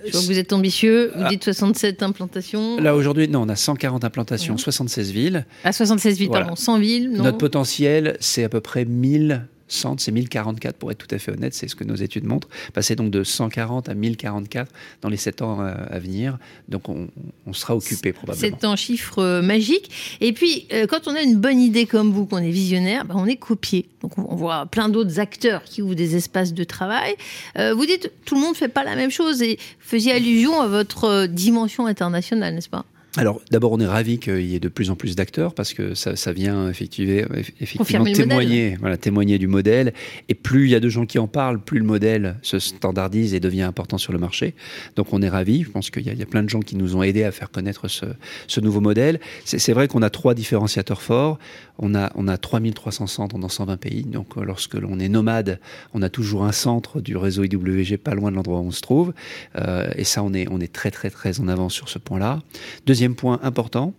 Je 0.05 0.11
vois 0.11 0.21
que 0.21 0.25
vous 0.27 0.37
êtes 0.37 0.53
ambitieux, 0.53 1.11
vous 1.15 1.27
dites 1.29 1.43
67 1.43 2.03
implantations. 2.03 2.79
Là 2.79 2.95
aujourd'hui, 2.95 3.27
non, 3.27 3.41
on 3.41 3.49
a 3.49 3.55
140 3.55 4.03
implantations, 4.03 4.53
mmh. 4.53 4.59
76 4.59 5.11
villes. 5.11 5.45
À 5.63 5.71
76 5.71 6.17
villes, 6.19 6.27
voilà. 6.27 6.45
pardon, 6.45 6.55
100 6.55 6.79
villes. 6.79 7.11
Non? 7.11 7.23
Notre 7.23 7.39
potentiel, 7.39 8.15
c'est 8.19 8.43
à 8.43 8.49
peu 8.49 8.61
près 8.61 8.85
1000 8.85 9.47
centres, 9.71 10.01
c'est 10.01 10.11
1044 10.11 10.75
pour 10.75 10.91
être 10.91 10.97
tout 10.97 11.13
à 11.13 11.19
fait 11.19 11.31
honnête, 11.31 11.53
c'est 11.53 11.67
ce 11.67 11.75
que 11.75 11.83
nos 11.83 11.95
études 11.95 12.25
montrent. 12.25 12.47
Passer 12.73 12.95
donc 12.95 13.11
de 13.11 13.23
140 13.23 13.89
à 13.89 13.93
1044 13.93 14.71
dans 15.01 15.09
les 15.09 15.17
7 15.17 15.41
ans 15.41 15.61
euh, 15.61 15.73
à 15.89 15.99
venir. 15.99 16.37
Donc 16.67 16.89
on, 16.89 17.07
sera 17.53 17.75
occupé 17.75 18.13
probablement. 18.13 18.57
C'est 18.57 18.63
un 18.63 18.75
chiffre 18.75 19.19
euh, 19.19 19.41
magique. 19.41 20.17
Et 20.21 20.33
puis 20.33 20.67
euh, 20.71 20.85
quand 20.87 21.07
on 21.07 21.15
a 21.15 21.21
une 21.21 21.37
bonne 21.37 21.59
idée 21.59 21.85
comme 21.85 22.11
vous, 22.11 22.25
qu'on 22.25 22.37
est 22.37 22.51
visionnaire, 22.51 23.05
ben, 23.05 23.15
on 23.17 23.25
est 23.25 23.37
copié. 23.37 23.87
Donc 24.01 24.17
on 24.17 24.35
voit 24.35 24.65
plein 24.65 24.89
d'autres 24.89 25.19
acteurs 25.19 25.63
qui 25.63 25.81
ouvrent 25.81 25.95
des 25.95 26.15
espaces 26.15 26.53
de 26.53 26.63
travail. 26.63 27.15
Vous 27.57 27.85
dites 27.85 28.11
tout 28.25 28.35
le 28.35 28.41
monde 28.41 28.51
ne 28.51 28.55
fait 28.57 28.69
pas 28.69 28.83
la 28.83 28.95
même 28.95 29.11
chose 29.11 29.41
et 29.41 29.55
vous 29.55 29.87
faisiez 29.89 30.13
allusion 30.13 30.61
à 30.61 30.67
votre 30.67 31.25
dimension 31.25 31.85
internationale, 31.85 32.55
n'est-ce 32.55 32.69
pas? 32.69 32.85
Alors, 33.17 33.41
d'abord, 33.49 33.71
on 33.71 33.79
est 33.79 33.87
ravi 33.87 34.19
qu'il 34.19 34.45
y 34.45 34.55
ait 34.55 34.59
de 34.59 34.67
plus 34.67 34.91
en 34.91 34.95
plus 34.95 35.15
d'acteurs 35.15 35.55
parce 35.55 35.73
que 35.73 35.95
ça, 35.95 36.15
ça 36.15 36.31
vient 36.31 36.69
effectivement, 36.69 37.35
effectivement 37.59 38.05
témoigner, 38.05 38.77
voilà, 38.79 38.97
témoigner 38.97 39.39
du 39.39 39.47
modèle. 39.47 39.93
Et 40.27 40.35
plus 40.35 40.65
il 40.65 40.69
y 40.69 40.75
a 40.75 40.79
de 40.79 40.89
gens 40.89 41.07
qui 41.07 41.17
en 41.17 41.27
parlent, 41.27 41.59
plus 41.59 41.79
le 41.79 41.85
modèle 41.85 42.35
se 42.43 42.59
standardise 42.59 43.33
et 43.33 43.39
devient 43.39 43.63
important 43.63 43.97
sur 43.97 44.13
le 44.13 44.19
marché. 44.19 44.53
Donc, 44.95 45.11
on 45.11 45.21
est 45.23 45.29
ravi. 45.29 45.63
Je 45.63 45.71
pense 45.71 45.89
qu'il 45.89 46.07
y, 46.07 46.15
y, 46.15 46.21
a 46.21 46.25
plein 46.25 46.43
de 46.43 46.49
gens 46.49 46.59
qui 46.59 46.75
nous 46.75 46.95
ont 46.95 47.01
aidés 47.01 47.23
à 47.23 47.31
faire 47.31 47.49
connaître 47.49 47.87
ce, 47.87 48.05
ce 48.47 48.59
nouveau 48.59 48.79
modèle. 48.79 49.19
C'est 49.43 49.73
vrai 49.73 49.87
qu'on 49.87 50.03
a 50.03 50.11
trois 50.11 50.35
différenciateurs 50.35 51.01
forts. 51.01 51.39
On 51.79 51.95
a, 51.95 52.11
on 52.15 52.27
a 52.27 52.37
3300 52.37 53.07
centres 53.07 53.39
dans 53.39 53.49
120 53.49 53.77
pays. 53.77 54.03
Donc, 54.03 54.37
euh, 54.37 54.43
lorsque 54.43 54.75
l'on 54.75 54.99
est 54.99 55.09
nomade, 55.09 55.59
on 55.93 56.01
a 56.01 56.09
toujours 56.09 56.43
un 56.43 56.51
centre 56.51 56.99
du 56.99 57.15
réseau 57.15 57.43
IWG 57.43 57.97
pas 57.97 58.13
loin 58.13 58.29
de 58.31 58.35
l'endroit 58.35 58.59
où 58.59 58.65
on 58.65 58.71
se 58.71 58.81
trouve. 58.81 59.13
Euh, 59.57 59.89
et 59.95 60.03
ça, 60.03 60.21
on 60.21 60.33
est, 60.33 60.47
on 60.51 60.59
est 60.59 60.71
très, 60.71 60.91
très, 60.91 61.09
très 61.09 61.39
en 61.39 61.47
avance 61.47 61.73
sur 61.73 61.89
ce 61.89 61.97
point-là. 61.97 62.39
Deuxième 62.85 62.98
point 63.15 63.41
important, 63.43 63.95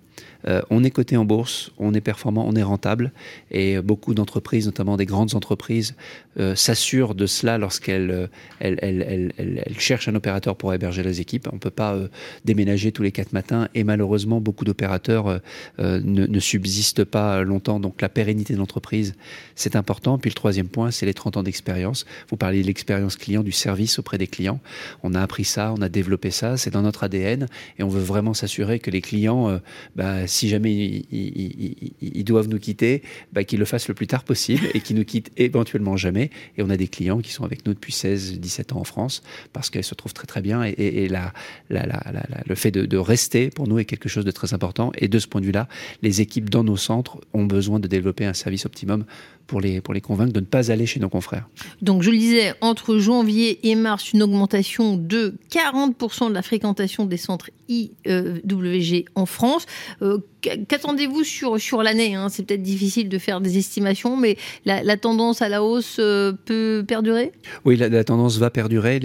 euh, 0.46 0.62
on 0.70 0.84
est 0.84 0.90
coté 0.90 1.16
en 1.16 1.24
bourse, 1.24 1.70
on 1.78 1.94
est 1.94 2.00
performant, 2.00 2.46
on 2.46 2.54
est 2.54 2.62
rentable, 2.62 3.12
et 3.50 3.80
beaucoup 3.80 4.14
d'entreprises, 4.14 4.66
notamment 4.66 4.96
des 4.96 5.06
grandes 5.06 5.34
entreprises, 5.34 5.94
euh, 6.38 6.54
s'assurent 6.54 7.14
de 7.14 7.26
cela 7.26 7.58
lorsqu'elles 7.58 8.10
euh, 8.10 8.26
elles, 8.60 9.74
cherchent 9.78 10.08
un 10.08 10.14
opérateur 10.14 10.56
pour 10.56 10.72
héberger 10.72 11.02
les 11.02 11.20
équipes. 11.20 11.48
On 11.50 11.56
ne 11.56 11.60
peut 11.60 11.70
pas 11.70 11.96
déménager 12.44 12.92
tous 12.92 13.02
les 13.02 13.12
quatre 13.12 13.32
matins, 13.32 13.68
et 13.74 13.84
malheureusement, 13.84 14.40
beaucoup 14.40 14.64
d'opérateurs 14.64 15.40
ne, 15.78 16.40
subsistent 16.40 17.04
pas 17.04 17.42
longtemps. 17.42 17.80
Donc 17.80 18.00
la 18.00 18.08
pérennité 18.08 18.54
de 18.54 18.58
l'entreprise, 18.58 19.14
c'est 19.54 19.76
important. 19.76 20.18
Puis 20.18 20.30
le 20.30 20.34
troisième 20.34 20.68
point, 20.68 20.90
c'est 20.90 21.06
les 21.06 21.14
30 21.14 21.38
ans 21.38 21.42
d'expérience. 21.42 22.06
Vous 22.28 22.36
parliez 22.36 22.62
de 22.62 22.66
l'expérience 22.66 23.16
client, 23.16 23.42
du 23.42 23.52
service 23.52 23.98
auprès 23.98 24.18
des 24.18 24.26
clients. 24.26 24.60
On 25.02 25.14
a 25.14 25.20
appris 25.20 25.44
ça, 25.44 25.74
on 25.76 25.82
a 25.82 25.88
développé 25.88 26.30
ça, 26.30 26.56
c'est 26.56 26.70
dans 26.70 26.82
notre 26.82 27.04
ADN, 27.04 27.46
et 27.78 27.82
on 27.82 27.88
veut 27.88 28.02
vraiment 28.02 28.34
s'assurer 28.34 28.78
que 28.78 28.90
les 28.90 29.00
clients 29.00 29.60
bah, 29.96 30.09
si 30.26 30.48
jamais 30.48 30.72
ils, 31.10 32.24
doivent 32.24 32.48
nous 32.48 32.58
quitter, 32.58 33.02
bah, 33.32 33.44
qu'ils 33.44 33.58
le 33.58 33.64
fassent 33.64 33.88
le 33.88 33.94
plus 33.94 34.06
tard 34.06 34.24
possible 34.24 34.66
et 34.74 34.80
qu'ils 34.80 34.96
nous 34.96 35.04
quittent 35.04 35.30
éventuellement 35.36 35.96
jamais. 35.96 36.30
Et 36.56 36.62
on 36.62 36.70
a 36.70 36.76
des 36.76 36.88
clients 36.88 37.20
qui 37.20 37.32
sont 37.32 37.44
avec 37.44 37.66
nous 37.66 37.74
depuis 37.74 37.92
16, 37.92 38.38
17 38.38 38.72
ans 38.72 38.80
en 38.80 38.84
France 38.84 39.22
parce 39.52 39.70
qu'elles 39.70 39.84
se 39.84 39.94
trouvent 39.94 40.14
très 40.14 40.26
très 40.26 40.42
bien. 40.42 40.62
Et, 40.62 41.08
le 41.08 42.54
fait 42.54 42.70
de, 42.70 42.96
rester 42.96 43.50
pour 43.50 43.66
nous 43.66 43.78
est 43.78 43.84
quelque 43.84 44.08
chose 44.08 44.24
de 44.24 44.30
très 44.30 44.54
important. 44.54 44.92
Et 44.98 45.08
de 45.08 45.18
ce 45.18 45.26
point 45.26 45.40
de 45.40 45.46
vue-là, 45.46 45.68
les 46.02 46.20
équipes 46.20 46.50
dans 46.50 46.64
nos 46.64 46.76
centres 46.76 47.18
ont 47.32 47.44
besoin 47.44 47.80
de 47.80 47.88
développer 47.88 48.24
un 48.24 48.34
service 48.34 48.66
optimum 48.66 49.04
pour 49.46 49.60
les, 49.60 49.80
pour 49.80 49.94
les 49.94 50.00
convaincre 50.00 50.32
de 50.32 50.40
ne 50.40 50.44
pas 50.44 50.70
aller 50.70 50.86
chez 50.86 51.00
nos 51.00 51.08
confrères. 51.08 51.48
Donc 51.82 52.02
je 52.02 52.10
le 52.10 52.16
disais, 52.16 52.54
entre 52.60 52.98
janvier 52.98 53.68
et 53.68 53.74
mars, 53.74 54.12
une 54.12 54.22
augmentation 54.22 54.96
de 54.96 55.34
40% 55.50 56.28
de 56.28 56.34
la 56.34 56.42
fréquentation 56.42 57.04
des 57.04 57.16
centres 57.16 57.50
IWG 57.68 59.06
en 59.16 59.26
France. 59.26 59.66
Euh, 60.02 60.18
qu'attendez-vous 60.40 61.24
sur, 61.24 61.60
sur 61.60 61.82
l'année 61.82 62.14
hein? 62.14 62.28
C'est 62.28 62.44
peut-être 62.44 62.62
difficile 62.62 63.08
de 63.08 63.18
faire 63.18 63.40
des 63.40 63.58
estimations, 63.58 64.16
mais 64.16 64.36
la, 64.64 64.96
tendance 64.96 65.42
à 65.42 65.48
la 65.48 65.62
hausse 65.62 65.96
euh, 65.98 66.32
peut 66.44 66.84
perdurer? 66.86 67.32
Oui, 67.64 67.76
la, 67.76 68.04
tendance 68.04 68.38
va 68.38 68.50
perdurer. 68.50 69.00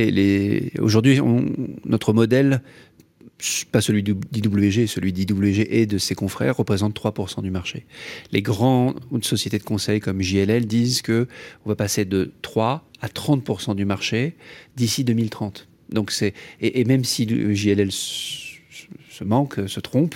Aujourd'hui, 0.80 1.20
notre 1.86 2.14
modèle 2.14 2.62
pas 3.72 3.82
celui 3.82 4.02
d'IWG, 4.02 4.88
celui 4.88 5.12
d'IWG 5.12 5.68
et 5.70 5.86
de 5.86 5.98
ses 5.98 6.16
confrères, 6.16 6.56
représente 6.58 6.98
3% 6.98 7.42
du 7.42 7.52
marché. 7.52 7.86
Les 8.32 8.42
grandes 8.42 8.96
sociétés 9.24 9.58
de 9.58 9.64
conseil 9.64 10.00
comme 10.00 10.22
JLL 10.22 10.66
disent 10.66 11.02
que 11.02 11.28
on 11.66 11.70
va 11.70 11.76
passer 11.76 12.06
de 12.06 12.32
3 12.42 12.88
à 13.02 13.08
30% 13.08 13.76
du 13.76 13.86
marché 13.86 14.36
d'ici 14.76 15.04
2030. 15.04 15.68
Donc 15.90 16.12
c'est 16.12 16.34
et, 16.62 16.84
même 16.86 17.04
si 17.04 17.28
JLL 17.28 17.92
se 19.16 19.24
manque, 19.24 19.68
se 19.68 19.80
trompe, 19.80 20.16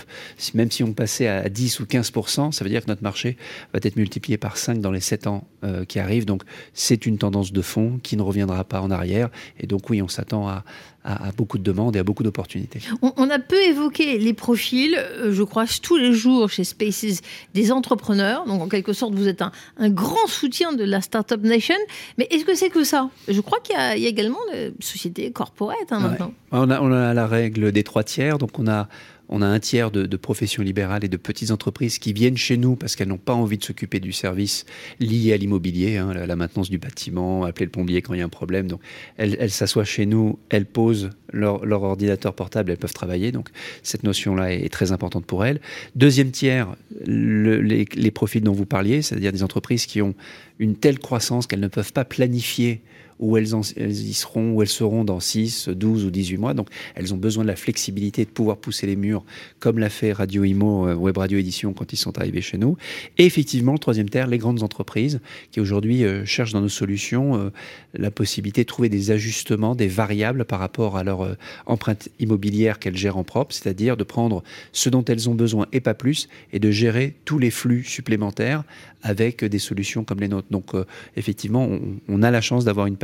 même 0.54 0.72
si 0.72 0.84
on 0.84 0.94
passait 0.94 1.28
à 1.28 1.48
10 1.48 1.80
ou 1.80 1.86
15%, 1.86 2.52
ça 2.52 2.64
veut 2.64 2.70
dire 2.70 2.84
que 2.84 2.90
notre 2.90 3.04
marché 3.04 3.38
va 3.74 3.80
être 3.82 3.96
multiplié 3.96 4.38
par 4.38 4.58
5 4.58 4.82
dans 4.82 4.92
les 4.92 5.00
7 5.00 5.28
ans 5.28 5.48
euh, 5.64 5.86
qui 5.86 6.00
arrivent. 6.00 6.26
Donc 6.26 6.44
c'est 6.74 7.06
une 7.06 7.18
tendance 7.18 7.54
de 7.54 7.62
fond 7.62 8.00
qui 8.04 8.18
ne 8.18 8.22
reviendra 8.22 8.64
pas 8.66 8.82
en 8.82 8.92
arrière. 8.92 9.30
Et 9.60 9.68
donc 9.68 9.90
oui, 9.90 10.02
on 10.02 10.08
s'attend 10.08 10.48
à, 10.48 10.64
à, 11.04 11.32
beaucoup 11.36 11.58
de 11.58 11.64
demandes 11.64 11.96
et 11.96 12.00
à 12.00 12.04
beaucoup 12.04 12.24
d'opportunités. 12.24 12.82
On, 13.02 13.30
a 13.30 13.40
peu 13.40 13.62
évoqué 13.62 14.18
les 14.18 14.34
profils. 14.34 14.96
Euh, 14.98 15.32
je 15.32 15.44
croise 15.44 15.80
tous 15.80 15.98
les 15.98 16.14
jours 16.14 16.50
chez 16.50 16.64
Spaces 16.64 17.22
des 17.54 17.72
entrepreneurs. 17.72 18.46
Donc, 18.46 18.62
en 18.62 18.68
quelque 18.68 18.94
sorte, 18.94 19.14
vous 19.16 19.28
êtes 19.28 19.42
un, 19.42 19.52
un 19.78 19.90
grand 19.90 20.28
soutien 20.28 20.74
de 20.74 20.84
la 20.84 21.02
Startup 21.02 21.42
Nation. 21.42 21.76
Mais 22.18 22.28
est-ce 22.32 22.46
que 22.46 22.56
c'est 22.56 22.70
que 22.70 22.84
ça? 22.84 23.10
Je 23.28 23.40
crois 23.42 23.60
qu'il 23.60 23.76
y, 23.76 23.80
a 23.80 23.96
également 23.96 24.40
des 24.52 24.74
sociétés 24.82 25.32
corporate 25.32 25.78
hein, 25.92 26.00
maintenant. 26.00 26.34
On, 26.52 26.70
a, 26.70 26.82
on 26.82 26.92
a 26.92 27.14
la 27.14 27.28
règle 27.28 27.72
des 27.72 27.84
trois 27.84 28.04
tiers. 28.04 28.38
Donc, 28.38 28.60
on 28.60 28.68
a 28.68 28.88
on 29.30 29.42
a 29.42 29.48
un 29.48 29.60
tiers 29.60 29.92
de, 29.92 30.18
professions 30.18 30.64
libérales 30.64 31.06
et 31.06 31.08
de 31.08 31.18
petites 31.18 31.52
entreprises 31.52 32.00
qui 32.00 32.14
viennent 32.14 32.38
chez 32.38 32.58
nous 32.58 32.76
parce 32.76 32.96
qu'elles 32.96 33.08
n'ont 33.08 33.18
pas 33.18 33.34
envie 33.34 33.58
de 33.58 33.64
s'occuper 33.64 34.00
du 34.00 34.12
service 34.12 34.66
lié 35.00 35.34
à 35.34 35.38
l'immobilier, 35.38 35.98
hein, 35.98 36.14
la, 36.14 36.36
maintenance 36.36 36.70
du 36.70 36.78
bâtiment, 36.78 37.44
appeler 37.46 37.66
le 37.66 37.72
plombier 37.72 38.02
quand 38.02 38.14
il 38.14 38.20
y 38.20 38.22
a 38.22 38.26
un 38.26 38.30
problème. 38.30 38.68
Donc, 38.68 38.82
elles 39.18 39.52
s'assoient 39.52 39.86
chez 39.86 40.06
nous, 40.06 40.40
elles 40.50 40.66
posent 40.66 41.12
leur, 41.32 41.84
ordinateur 41.84 42.34
portable, 42.34 42.72
elles 42.72 42.78
peuvent 42.78 42.94
travailler. 42.94 43.32
Donc, 43.32 43.50
cette 43.84 44.04
notion-là 44.04 44.54
est, 44.54 44.70
très 44.70 44.92
importante 44.92 45.26
pour 45.26 45.46
elles. 45.46 45.62
Deuxième 45.96 46.32
tiers, 46.32 46.76
les, 47.06 47.86
les 47.86 48.12
profits 48.12 48.42
dont 48.42 48.54
vous 48.54 48.66
parliez, 48.66 49.02
c'est-à-dire 49.02 49.32
des 49.32 49.44
entreprises 49.44 49.86
qui 49.86 50.02
ont 50.02 50.16
une 50.60 50.76
telle 50.76 51.00
croissance 51.00 51.48
qu'elles 51.48 51.60
ne 51.60 51.68
peuvent 51.68 51.94
pas 51.94 52.06
planifier 52.06 52.82
où 53.20 53.36
elles, 53.36 53.54
y 53.78 54.14
seront, 54.14 54.54
où 54.54 54.62
elles 54.62 54.70
seront 54.70 55.04
dans 55.04 55.20
6, 55.20 55.70
12 55.70 56.06
ou 56.06 56.12
18 56.12 56.38
mois. 56.38 56.54
Donc, 56.54 56.70
elles 56.96 57.14
ont 57.14 57.18
besoin 57.18 57.44
de 57.44 57.50
la 57.50 57.58
flexibilité 57.58 58.24
de 58.24 58.30
pouvoir 58.30 58.58
pousser 58.58 58.88
les 58.88 58.96
murs, 58.96 59.24
comme 59.60 59.78
l'a 59.78 59.90
fait 59.90 60.14
Radio 60.14 60.46
Imo, 60.46 60.88
euh, 60.88 60.96
Web 60.96 61.18
Radio 61.18 61.38
Édition, 61.38 61.74
quand 61.74 61.92
ils 61.92 61.98
sont 61.98 62.18
arrivés 62.18 62.42
chez 62.42 62.58
nous. 62.58 62.78
Et 63.18 63.26
effectivement, 63.26 63.74
le 63.74 63.80
troisième 63.80 64.10
terre, 64.10 64.28
les 64.28 64.38
grandes 64.38 64.64
entreprises 64.64 65.20
qui 65.52 65.60
aujourd'hui 65.60 66.06
euh, 66.06 66.24
cherchent 66.26 66.54
dans 66.54 66.62
nos 66.62 66.70
solutions 66.70 67.36
euh, 67.36 67.50
la 67.94 68.10
possibilité 68.10 68.62
de 68.62 68.68
trouver 68.68 68.88
des 68.88 69.12
ajustements, 69.12 69.76
des 69.76 69.88
variables 69.88 70.46
par 70.46 70.60
rapport 70.60 70.96
à 70.96 71.04
leur 71.04 71.36
empreinte 71.66 72.10
immobilière 72.20 72.80
qu'elles 72.80 72.96
gèrent 72.96 73.18
en 73.18 73.24
propre, 73.24 73.54
c'est-à-dire 73.54 73.98
de 73.98 74.04
prendre 74.04 74.44
ce 74.72 74.90
dont 74.90 75.04
elles 75.04 75.30
ont 75.30 75.36
besoin 75.36 75.68
et 75.74 75.82
pas 75.82 75.94
plus, 75.94 76.30
et 76.54 76.60
de 76.60 76.72
gérer 76.72 77.16
tous 77.26 77.40
les 77.40 77.52
flux 77.52 77.84
supplémentaires 77.84 78.64
avec 79.02 79.44
des 79.44 79.60
solutions 79.60 80.04
comme 80.04 80.20
les 80.20 80.28
nôtres. 80.28 80.48
Donc, 80.52 80.72
effectivement, 81.16 81.68
on, 82.08 82.24
a 82.24 82.32
la 82.32 82.42
chance 82.42 82.66
d'avoir 82.66 82.86
une 82.86 82.98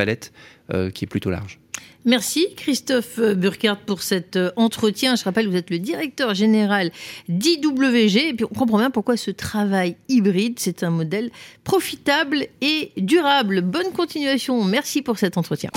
euh, 0.74 0.89
qui 0.89 1.05
est 1.05 1.07
plutôt 1.07 1.29
large. 1.29 1.59
Merci 2.05 2.47
Christophe 2.55 3.19
Burkhardt 3.19 3.81
pour 3.85 4.03
cet 4.03 4.35
euh, 4.35 4.51
entretien. 4.57 5.15
Je 5.15 5.24
rappelle, 5.24 5.47
vous 5.47 5.55
êtes 5.55 5.71
le 5.71 5.79
directeur 5.79 6.35
général 6.35 6.91
d'IWG 7.29 8.17
et 8.17 8.33
puis 8.35 8.45
on 8.45 8.53
comprend 8.53 8.77
bien 8.77 8.91
pourquoi 8.91 9.17
ce 9.17 9.31
travail 9.31 9.95
hybride, 10.07 10.59
c'est 10.59 10.83
un 10.83 10.91
modèle 10.91 11.31
profitable 11.63 12.45
et 12.62 12.91
durable. 12.97 13.62
Bonne 13.62 13.91
continuation. 13.91 14.63
Merci 14.63 15.01
pour 15.01 15.17
cet 15.17 15.38
entretien. 15.38 15.71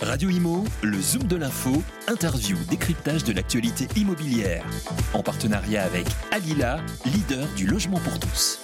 Radio 0.00 0.28
Imo, 0.28 0.64
le 0.82 1.00
Zoom 1.00 1.24
de 1.24 1.36
l'info, 1.36 1.82
interview, 2.08 2.56
décryptage 2.68 3.24
de 3.24 3.32
l'actualité 3.32 3.88
immobilière. 3.96 4.64
En 5.14 5.22
partenariat 5.22 5.82
avec 5.82 6.06
Alila, 6.30 6.80
leader 7.06 7.46
du 7.56 7.66
logement 7.66 7.98
pour 7.98 8.20
tous. 8.20 8.60